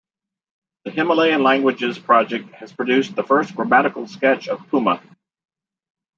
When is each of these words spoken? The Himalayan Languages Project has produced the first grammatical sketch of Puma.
The 0.83 0.89
Himalayan 0.89 1.43
Languages 1.43 1.99
Project 1.99 2.49
has 2.55 2.73
produced 2.73 3.15
the 3.15 3.23
first 3.23 3.55
grammatical 3.55 4.07
sketch 4.07 4.47
of 4.47 4.67
Puma. 4.69 4.99